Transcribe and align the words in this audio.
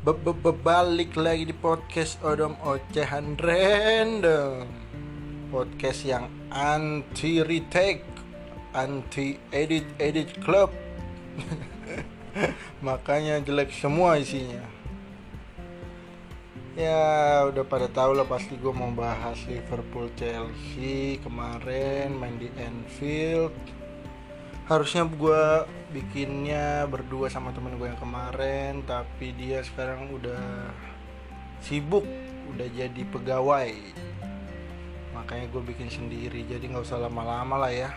Balik 0.00 1.12
lagi 1.12 1.44
di 1.44 1.52
podcast 1.52 2.24
Odom 2.24 2.56
Ocehan 2.64 3.36
Random. 3.36 4.64
Podcast 5.52 6.08
yang 6.08 6.24
anti 6.48 7.44
retake 7.44 8.08
Anti 8.72 9.36
edit 9.52 9.84
edit 10.00 10.40
club. 10.40 10.72
Makanya 12.88 13.44
jelek 13.44 13.76
semua 13.76 14.16
isinya. 14.16 14.64
Ya 16.80 17.44
udah 17.44 17.68
pada 17.68 17.92
tahu 17.92 18.16
lah 18.16 18.24
pasti 18.24 18.56
gue 18.56 18.72
mau 18.72 18.88
bahas 18.96 19.36
Liverpool 19.52 20.08
Chelsea 20.16 21.20
kemarin 21.20 22.16
main 22.16 22.40
di 22.40 22.48
Anfield 22.56 23.52
harusnya 24.70 25.02
gue 25.02 25.66
bikinnya 25.90 26.86
berdua 26.86 27.26
sama 27.26 27.50
temen 27.50 27.74
gue 27.74 27.90
yang 27.90 27.98
kemarin 27.98 28.86
tapi 28.86 29.34
dia 29.34 29.66
sekarang 29.66 30.14
udah 30.14 30.70
sibuk 31.58 32.06
udah 32.54 32.70
jadi 32.70 33.02
pegawai. 33.10 33.74
Makanya 35.10 35.46
gue 35.50 35.62
bikin 35.74 35.90
sendiri 35.90 36.46
jadi 36.46 36.62
nggak 36.70 36.86
usah 36.86 37.02
lama-lama 37.02 37.66
lah 37.66 37.74
ya. 37.74 37.90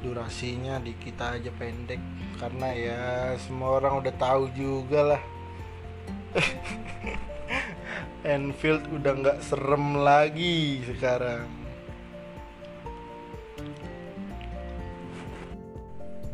Durasinya 0.00 0.80
di 0.80 0.96
kita 0.96 1.36
aja 1.36 1.52
pendek. 1.52 2.00
Karena 2.40 2.72
ya 2.72 3.02
semua 3.36 3.76
orang 3.76 4.00
udah 4.00 4.14
tahu 4.16 4.48
juga 4.56 5.00
lah. 5.12 5.22
Enfield 8.24 8.88
udah 8.88 9.12
nggak 9.12 9.38
serem 9.44 10.00
lagi 10.00 10.80
sekarang 10.88 11.62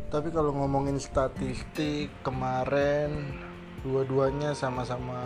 tapi 0.09 0.33
kalau 0.33 0.49
ngomongin 0.57 0.97
statistik 0.97 2.09
kemarin 2.25 3.29
dua-duanya 3.85 4.57
sama-sama 4.57 5.21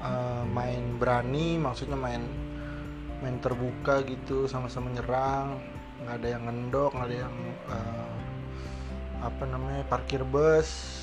uh, 0.00 0.42
main 0.48 0.96
berani 0.96 1.60
maksudnya 1.60 1.94
main 2.00 2.24
main 3.20 3.36
terbuka 3.44 4.00
gitu 4.08 4.48
sama-sama 4.48 4.88
nyerang. 4.90 5.60
Nggak 6.02 6.16
ada 6.18 6.28
yang 6.32 6.42
ngendok 6.48 6.90
nggak 6.96 7.08
ada 7.12 7.18
yang 7.28 7.36
uh, 7.68 8.12
apa 9.22 9.44
namanya 9.46 9.84
parkir 9.86 10.24
bus. 10.24 10.98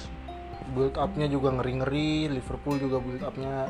Build 0.74 0.98
upnya 0.98 1.30
juga 1.30 1.54
ngeri-ngeri. 1.54 2.34
Liverpool 2.34 2.82
juga 2.82 2.98
build 2.98 3.22
upnya 3.22 3.70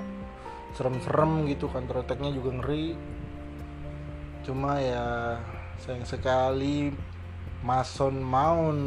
serem-serem 0.73 1.51
gitu 1.51 1.67
counter 1.67 1.99
attacknya 1.99 2.31
juga 2.31 2.63
ngeri. 2.63 2.95
Cuma 4.47 4.79
ya 4.79 5.35
sayang 5.83 6.07
sekali 6.07 6.95
Mason 7.59 8.23
Mount 8.23 8.79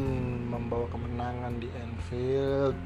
membawa 0.49 0.89
kemenangan 0.89 1.61
di 1.61 1.69
Anfield. 1.77 2.81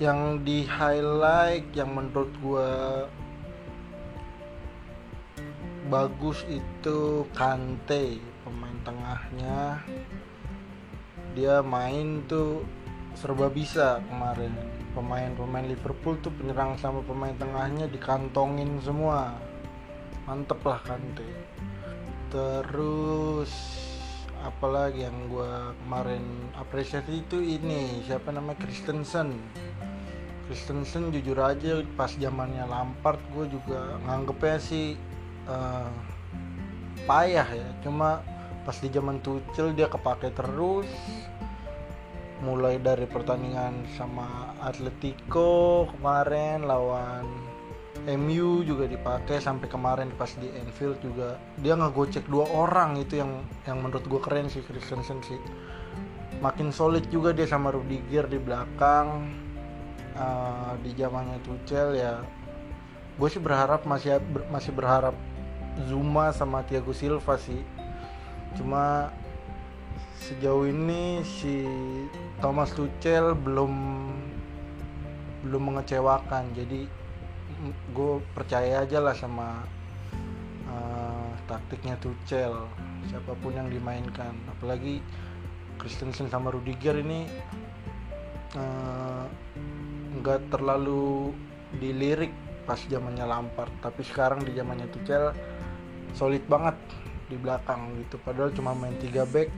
Yang 0.00 0.20
di 0.48 0.58
highlight 0.64 1.68
yang 1.76 1.92
menurut 1.92 2.32
gue 2.40 2.72
bagus 5.92 6.40
itu 6.48 7.28
Kante 7.36 8.16
pemain 8.48 8.78
tengahnya. 8.80 9.84
Dia 11.36 11.60
main 11.60 12.24
tuh 12.24 12.64
serba 13.12 13.52
bisa 13.52 14.00
kemarin. 14.08 14.56
Pemain-pemain 14.96 15.68
Liverpool 15.68 16.16
tuh 16.24 16.32
penyerang 16.32 16.80
sama 16.80 17.04
pemain 17.04 17.36
tengahnya 17.36 17.84
dikantongin 17.92 18.80
semua 18.80 19.45
mantep 20.26 20.60
lah 20.66 20.82
Kante 20.82 21.26
terus 22.28 23.50
apalagi 24.44 25.06
yang 25.06 25.30
gue 25.32 25.52
kemarin 25.86 26.22
apresiasi 26.58 27.24
itu 27.24 27.40
ini 27.40 28.04
siapa 28.04 28.34
namanya 28.34 28.60
Kristensen 28.60 29.38
Kristensen 30.46 31.10
jujur 31.10 31.38
aja 31.42 31.82
pas 31.98 32.14
zamannya 32.14 32.70
Lampard 32.70 33.18
gue 33.34 33.50
juga 33.50 33.98
nganggepnya 34.06 34.58
sih 34.62 34.94
uh, 35.50 35.90
payah 37.06 37.48
ya. 37.50 37.68
Cuma 37.82 38.22
pas 38.62 38.76
di 38.78 38.86
zaman 38.90 39.18
Tuchel 39.22 39.74
dia 39.74 39.90
kepake 39.90 40.30
terus. 40.34 40.86
Mulai 42.46 42.78
dari 42.78 43.08
pertandingan 43.08 43.88
sama 43.96 44.54
Atletico 44.60 45.88
kemarin 45.96 46.68
lawan 46.68 47.24
MU 48.06 48.62
juga 48.62 48.86
dipakai 48.86 49.42
sampai 49.42 49.66
kemarin 49.66 50.14
pas 50.14 50.30
di 50.38 50.46
Anfield 50.54 51.02
juga. 51.02 51.34
Dia 51.58 51.74
ngegocek 51.74 52.30
dua 52.30 52.46
orang 52.54 52.94
itu 53.02 53.18
yang 53.18 53.42
yang 53.66 53.82
menurut 53.82 54.06
gue 54.06 54.20
keren 54.22 54.46
sih 54.46 54.62
Christensen 54.62 55.18
sih. 55.26 55.38
Makin 56.38 56.70
solid 56.70 57.10
juga 57.10 57.34
dia 57.34 57.50
sama 57.50 57.74
Rudiger 57.74 58.30
di 58.30 58.38
belakang. 58.38 59.26
Uh, 60.16 60.72
di 60.80 60.96
zamannya 60.96 61.36
Tuchel 61.44 61.92
ya 62.00 62.24
gue 63.20 63.28
sih 63.28 63.36
berharap 63.36 63.84
masih 63.84 64.16
masih 64.48 64.72
berharap 64.72 65.12
Zuma 65.84 66.32
sama 66.32 66.62
Thiago 66.62 66.94
Silva 66.94 67.34
sih. 67.36 67.60
Cuma 68.54 69.10
sejauh 70.22 70.64
ini 70.70 71.26
si 71.26 71.66
Thomas 72.38 72.70
Tuchel 72.70 73.34
belum 73.34 73.74
belum 75.42 75.62
mengecewakan. 75.74 76.54
Jadi 76.54 77.05
gue 77.94 78.20
percaya 78.36 78.84
aja 78.84 78.98
lah 79.00 79.14
sama 79.16 79.64
uh, 80.68 81.30
taktiknya 81.48 81.96
Tuchel. 81.98 82.54
Siapa 83.08 83.32
pun 83.38 83.54
yang 83.54 83.70
dimainkan. 83.70 84.34
Apalagi 84.50 85.00
Christensen 85.80 86.28
sama 86.28 86.52
Rudiger 86.52 86.98
ini 86.98 87.28
uh, 88.56 89.24
nggak 90.20 90.40
uh, 90.42 90.46
terlalu 90.52 91.32
dilirik 91.78 92.32
pas 92.66 92.78
zamannya 92.78 93.24
Lampard. 93.24 93.72
Tapi 93.80 94.02
sekarang 94.02 94.42
di 94.42 94.52
zamannya 94.54 94.90
Tuchel 94.90 95.32
solid 96.12 96.42
banget 96.50 96.76
di 97.30 97.36
belakang 97.38 97.94
gitu. 98.04 98.18
Padahal 98.22 98.50
cuma 98.54 98.74
main 98.74 98.94
3 98.98 99.26
back. 99.30 99.50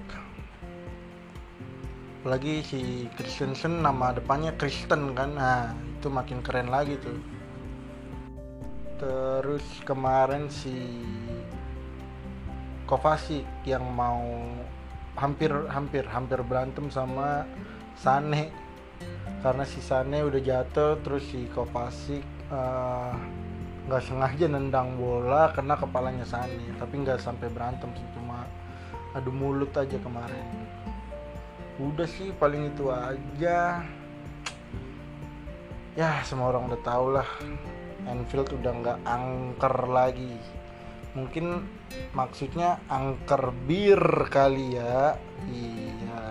Apalagi 2.18 2.60
si 2.66 2.80
Christensen 3.16 3.80
nama 3.80 4.12
depannya 4.12 4.52
Kristen 4.60 5.16
kan. 5.16 5.32
Nah 5.38 5.72
itu 5.98 6.12
makin 6.12 6.44
keren 6.44 6.68
lagi 6.68 6.98
tuh 7.00 7.37
terus 8.98 9.62
kemarin 9.86 10.50
si 10.50 11.06
Kovacic 12.84 13.46
yang 13.62 13.86
mau 13.94 14.26
hampir 15.14 15.50
hampir 15.70 16.02
hampir 16.10 16.42
berantem 16.42 16.90
sama 16.90 17.46
Sane 17.94 18.50
karena 19.42 19.62
si 19.62 19.78
Sane 19.78 20.26
udah 20.26 20.42
jatuh 20.42 20.98
terus 21.06 21.22
si 21.30 21.46
Kovacic 21.54 22.26
eh, 22.50 23.12
nggak 23.86 24.02
uh, 24.02 24.06
sengaja 24.06 24.46
nendang 24.50 24.98
bola 24.98 25.54
kena 25.54 25.78
kepalanya 25.78 26.26
Sane 26.26 26.74
tapi 26.78 27.06
nggak 27.06 27.22
sampai 27.22 27.46
berantem 27.54 27.90
sih 27.94 28.08
cuma 28.18 28.46
adu 29.16 29.32
mulut 29.32 29.72
aja 29.72 29.96
kemarin. 29.98 30.46
Udah 31.78 32.06
sih 32.06 32.34
paling 32.36 32.74
itu 32.74 32.90
aja. 32.90 33.82
Ya 35.98 36.10
semua 36.22 36.54
orang 36.54 36.70
udah 36.70 36.80
tau 36.86 37.10
lah 37.10 37.26
Enfield 38.08 38.48
udah 38.56 38.72
nggak 38.72 38.98
angker 39.04 39.76
lagi. 39.92 40.34
Mungkin 41.12 41.64
maksudnya 42.16 42.80
angker 42.88 43.52
bir 43.68 44.00
kali 44.32 44.80
ya. 44.80 45.14
Iya. 45.46 46.24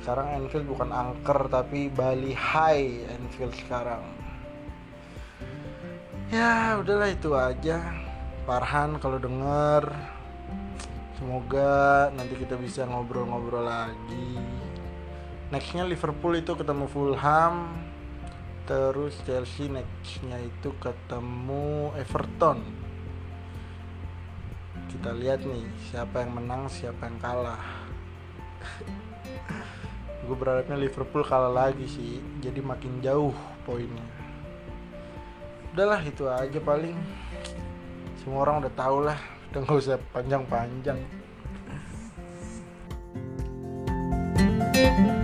Sekarang 0.00 0.36
Enfield 0.36 0.68
bukan 0.68 0.92
angker 0.92 1.48
tapi 1.48 1.88
Bali 1.88 2.36
High 2.36 3.08
Enfield 3.08 3.56
sekarang. 3.56 4.04
Ya 6.30 6.78
udahlah 6.78 7.10
itu 7.10 7.34
aja. 7.34 7.80
Farhan 8.46 9.02
kalau 9.02 9.18
denger 9.18 9.90
semoga 11.20 12.08
nanti 12.16 12.32
kita 12.38 12.56
bisa 12.56 12.88
ngobrol-ngobrol 12.88 13.66
lagi. 13.66 14.40
Nextnya 15.50 15.84
Liverpool 15.84 16.38
itu 16.38 16.54
ketemu 16.54 16.86
Fulham 16.86 17.74
terus 18.66 19.16
Chelsea 19.24 19.68
nextnya 19.68 20.40
itu 20.40 20.72
ketemu 20.80 21.94
Everton. 21.96 22.60
Kita 24.90 25.14
lihat 25.14 25.46
nih 25.46 25.64
siapa 25.90 26.24
yang 26.24 26.32
menang 26.36 26.66
siapa 26.66 27.06
yang 27.06 27.18
kalah. 27.22 27.62
Gue 30.26 30.36
berharapnya 30.36 30.76
Liverpool 30.76 31.24
kalah 31.24 31.50
lagi 31.50 31.86
sih 31.86 32.20
jadi 32.42 32.60
makin 32.60 33.00
jauh 33.00 33.34
poinnya. 33.62 34.04
Udahlah 35.72 36.02
itu 36.02 36.26
aja 36.26 36.58
paling. 36.60 36.98
Semua 38.20 38.44
orang 38.44 38.66
udah 38.66 38.72
tau 38.76 38.98
lah 39.00 39.18
udah 39.50 39.66
gak 39.66 39.78
usah 39.82 39.98
panjang-panjang. 40.14 40.98
thank 44.70 45.10
you 45.10 45.19